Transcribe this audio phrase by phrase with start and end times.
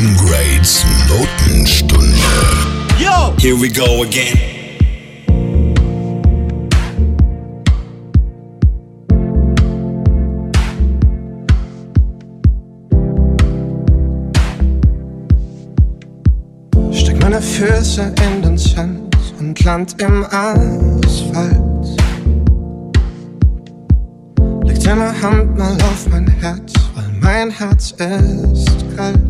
[0.00, 2.16] Drumgrades Notenstunde.
[2.98, 3.34] Yo!
[3.36, 4.34] Here we go again.
[16.92, 21.60] Steck meine Füße in den Sand und land im Asphalt.
[24.64, 29.29] Leg deine Hand mal auf mein Herz, weil mein Herz ist kalt.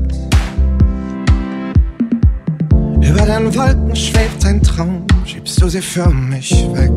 [3.11, 6.93] Über den Wolken schwebt ein Traum, schiebst du sie für mich weg.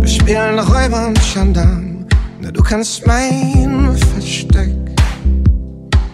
[0.00, 2.06] Wir spielen Räuber und Gendarm,
[2.40, 4.74] na du kennst mein Versteck.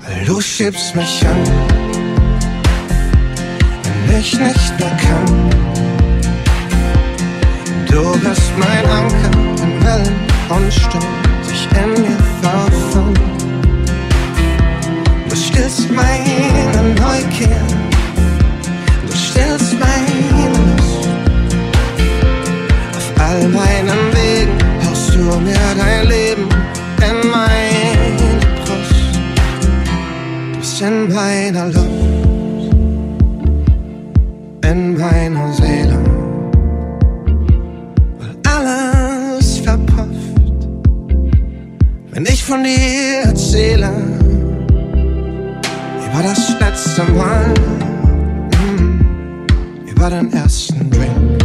[0.02, 1.37] Weil du schiebst mich an,
[4.09, 5.51] wenn ich nicht mehr kann.
[7.89, 10.16] Du bist mein Anker in Wellen
[10.48, 11.05] und Sturm,
[11.42, 12.94] sich in mir verfangen.
[15.55, 17.62] Du stillst meine Neugier,
[19.06, 21.08] du stillst meine Lust.
[22.96, 26.48] Auf all meinen Wegen haust du mir dein Leben
[26.98, 29.14] in meine Brust.
[30.52, 32.74] Du bist in meiner Luft,
[34.64, 35.98] in meiner Seele,
[38.18, 40.68] weil alles verpufft,
[42.11, 44.03] wenn ich von dir erzähle
[47.03, 47.53] Mal,
[48.62, 51.42] mm, über den ersten Drink.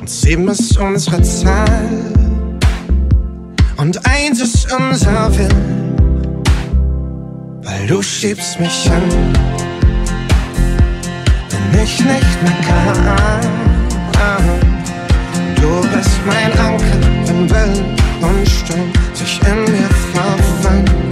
[0.00, 1.90] Und sieben ist unsere Zahl
[3.76, 5.48] und eins ist unser Will,
[7.62, 9.02] weil du schiebst mich an,
[11.50, 13.46] wenn ich nicht mehr kann.
[15.56, 21.05] Du bist mein Anker, wenn Wellen und Sturm sich in mir verfangen.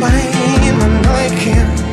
[0.00, 1.89] Du stillst meine Neugier,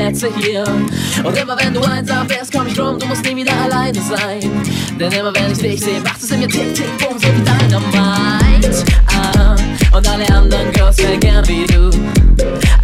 [0.00, 0.64] Plätze hier.
[1.24, 4.40] Und immer wenn du einsam wärst, komm ich rum, du musst nie wieder alleine sein.
[4.98, 7.42] Denn immer wenn ich dich sehe, macht es in mir tick, tick, boom, so wie
[7.42, 8.84] Dynamite.
[9.06, 9.56] Ah,
[9.94, 11.90] und alle anderen Girls wären gern wie du.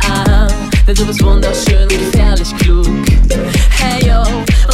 [0.06, 0.46] Ah,
[0.86, 2.86] denn du bist wunderschön und gefährlich klug.
[3.70, 4.22] Hey yo,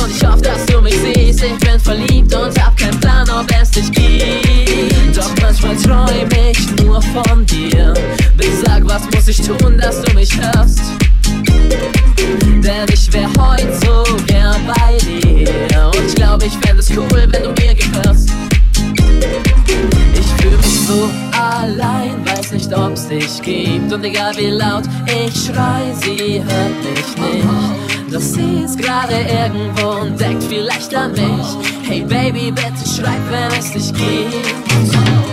[0.02, 1.42] und ich hoffe, dass du mich siehst.
[1.42, 5.16] Ich bin verliebt und hab keinen Plan, ob es dich gibt.
[5.16, 7.94] Doch manchmal träum ich nur von dir.
[8.36, 10.80] Bitte sag, was muss ich tun, dass du mich hörst?
[12.62, 15.90] denn ich wär heute so gern bei dir.
[15.96, 18.30] Und ich glaube, ich fände es cool, wenn du mir gehörst.
[20.42, 21.08] Fühl mich so
[21.40, 23.92] allein, weiß nicht, ob's dich gibt.
[23.92, 28.12] Und egal wie laut ich schrei, sie hört mich nicht.
[28.12, 31.46] Doch sie ist gerade irgendwo und denkt vielleicht an mich.
[31.84, 35.31] Hey Baby, bitte schreib, wenn es dich gibt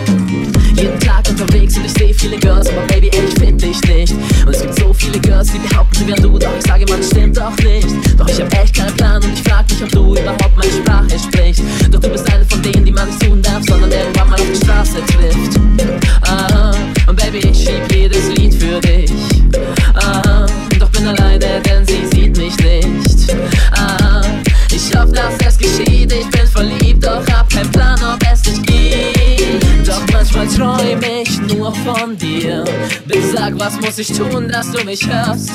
[0.80, 4.12] jeden Tag unterwegs und ich sehe viele Girls, aber Baby, ich find dich nicht.
[4.46, 7.02] Und es gibt so viele Girls, die behaupten, sie wären du, doch ich sage, man,
[7.02, 7.88] stimmt doch nicht.
[8.18, 11.18] Doch ich hab echt keinen Plan und ich frag mich, ob du überhaupt meine Sprache
[11.18, 11.62] sprichst.
[11.90, 14.46] Doch du bist eine von denen, die man nicht suchen darf, sondern irgendwann mal auf
[14.50, 15.60] die Straße trifft.
[16.22, 16.74] Aha,
[17.06, 19.12] und Baby, ich schieb jedes Lied für dich.
[19.94, 20.46] Aha,
[20.78, 23.34] doch bin alleine, denn sie sieht mich nicht.
[23.72, 24.22] Aha,
[24.70, 27.29] ich hoffe, dass es geschieht, ich bin verliebt, doch
[30.40, 32.64] manchmal träum ich nur von dir.
[33.06, 35.50] Bitte sag, was muss ich tun, dass du mich hörst?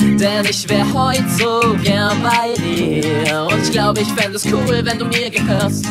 [0.00, 3.48] Denn ich wär heut so gern bei dir.
[3.50, 5.86] Und ich glaube, ich fände es cool, wenn du mir gehörst.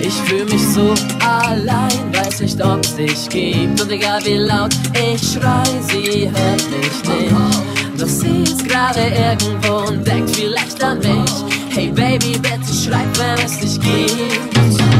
[0.00, 0.94] Ich fühl mich so
[1.26, 3.80] allein, weiß nicht, ob's dich gibt.
[3.80, 7.34] Und egal wie laut ich schrei, sie hört mich nicht.
[7.98, 11.32] Doch sie ist gerade irgendwo und denkt vielleicht an mich.
[11.70, 14.97] Hey Baby, bitte schreib, wenn es dich gibt.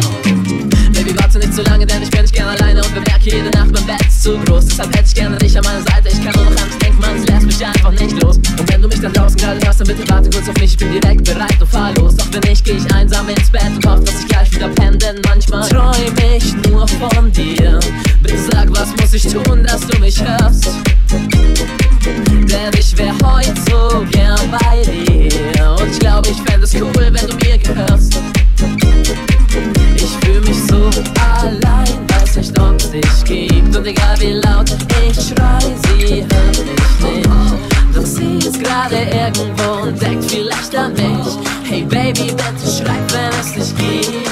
[1.39, 3.87] Warte nicht zu lange, denn ich bin nicht gerne alleine und bemerke jede Nacht, mein
[3.87, 4.67] Bett ist zu groß.
[4.67, 6.09] Deshalb hätte ich gerne dich an meiner Seite.
[6.09, 8.37] Ich kann nur noch an dich denken, Mann, es lässt mich einfach nicht los.
[8.37, 10.73] Und wenn du mich dann draußen gerade hörst, dann bitte warte kurz auf mich.
[10.73, 12.17] Ich bin direkt bereit und fahrlos.
[12.17, 14.99] Doch Wenn nicht, geh ich einsam ins Bett und hoffe, dass ich gleich wieder penne,
[14.99, 15.95] denn manchmal träum
[16.37, 17.79] ich nur von dir.
[18.23, 20.69] Bitte sag, was muss ich tun, dass du mich hörst?
[21.13, 25.77] Denn ich wär heute so gern bei dir.
[25.79, 28.19] Und ich glaube, ich fände es cool, wenn du mir gehörst.
[32.39, 33.77] Nicht, ob es dich gibt.
[33.77, 37.29] Und egal wie laut ich schrei, sie hört mich nicht.
[37.95, 41.39] Doch sie ist gerade irgendwo und denkt vielleicht an mich.
[41.65, 44.29] Hey Baby, bitte schreib, wenn es dich gibt.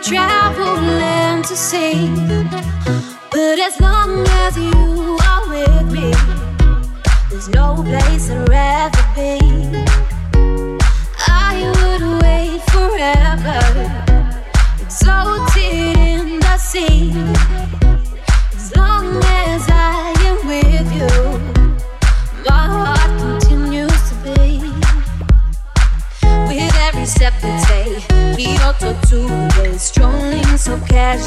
[0.00, 2.08] Have traveled land to sea.
[3.30, 6.14] But as long as you are with me,
[7.28, 9.89] there's no place I'd rather be.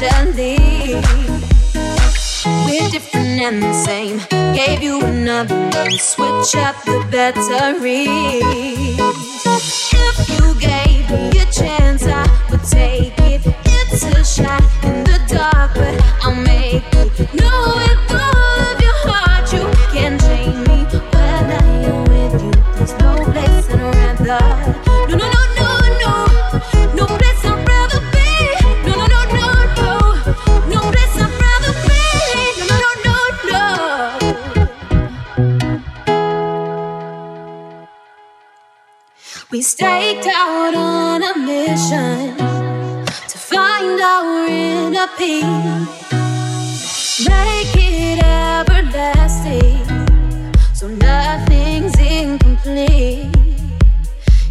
[0.00, 0.56] Casually.
[2.66, 4.20] We're different and the same.
[4.54, 8.42] Gave you another name, switch up the batteries.
[9.92, 13.42] If you gave me a chance, I would take it.
[13.66, 14.73] It's a shot
[39.54, 45.44] We staked out on a mission to find our inner peace,
[47.28, 49.78] make it everlasting,
[50.74, 53.30] so nothing's incomplete.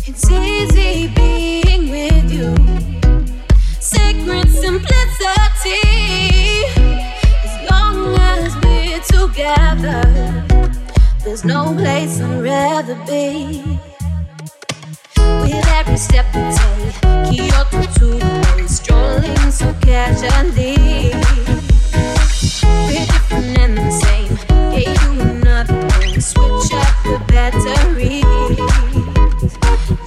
[0.07, 2.55] It's easy being with you,
[3.81, 5.83] sacred simplicity.
[7.43, 10.01] As long as we're together,
[11.25, 13.92] there's no place I'd rather be.
[15.43, 16.95] With every step we take,
[17.29, 21.11] Kyoto to strolling so casually.
[22.87, 24.37] Different and the same.
[24.71, 25.89] You another
[26.21, 28.23] switch up the batteries.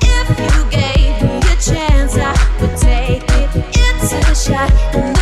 [0.03, 3.51] If you gave me a chance, I would take it.
[3.77, 5.16] It's a shot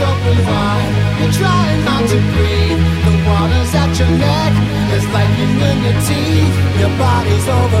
[0.00, 0.92] open wide.
[1.20, 2.80] You're trying not to breathe.
[3.06, 4.52] The water's at your neck.
[4.88, 6.54] There's lightning in your teeth.
[6.80, 7.80] Your body's over